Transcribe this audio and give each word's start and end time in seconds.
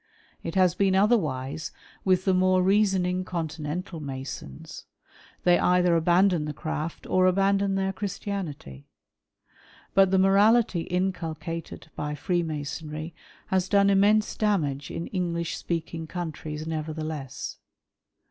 It 0.41 0.55
has 0.55 0.73
been 0.73 0.95
otherwise 0.95 1.71
with 2.03 2.25
the 2.25 2.33
more 2.33 2.63
reasoning 2.63 3.23
Continental 3.23 3.99
Masons. 3.99 4.87
They 5.43 5.59
either 5.59 5.95
abandon 5.95 6.45
the 6.45 6.55
Craft 6.55 7.05
or 7.05 7.27
abandon 7.27 7.75
their 7.75 7.93
Christianity. 7.93 8.87
But 9.93 10.09
the 10.09 10.17
morality 10.17 10.87
inculcated 10.89 11.91
by 11.95 12.15
Freemasonry 12.15 13.13
has 13.49 13.69
done 13.69 13.91
immense 13.91 14.35
damage 14.35 14.89
in 14.89 15.05
English 15.05 15.55
speaking 15.55 16.07
countries 16.07 16.65
nevertheless. 16.65 17.59